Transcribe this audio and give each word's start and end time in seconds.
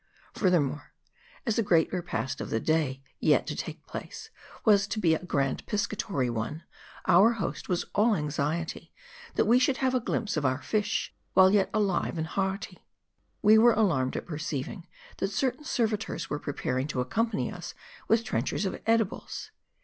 Furthermore, 0.33 0.93
as 1.45 1.57
the 1.57 1.61
great 1.61 1.93
repast 1.93 2.41
of 2.41 2.49
the 2.49 2.59
day, 2.59 3.03
yet 3.19 3.45
to 3.45 3.55
take 3.55 3.85
place, 3.85 4.31
was 4.65 4.87
to 4.87 4.99
be 4.99 5.13
a 5.13 5.23
grand 5.23 5.63
piscatory 5.67 6.27
one, 6.27 6.63
our 7.07 7.33
host 7.33 7.69
was 7.69 7.85
all 7.93 8.15
anxiety, 8.15 8.91
that 9.35 9.45
we 9.45 9.59
should 9.59 9.77
have 9.77 9.93
a 9.93 9.99
glimpse 9.99 10.35
of 10.35 10.43
our 10.43 10.59
fish, 10.63 11.13
while 11.35 11.51
yet 11.51 11.69
alive 11.71 12.17
and 12.17 12.25
hearty. 12.25 12.83
We 13.43 13.59
were 13.59 13.73
alarmed 13.73 14.17
at 14.17 14.25
perceiving, 14.25 14.87
that 15.17 15.29
certain 15.29 15.65
servitors 15.65 16.31
were 16.31 16.39
preparing 16.39 16.87
to 16.87 17.01
accompany 17.01 17.51
us 17.51 17.75
with 18.07 18.23
trenchers 18.23 18.65
of 18.65 18.81
edibles. 18.87 19.51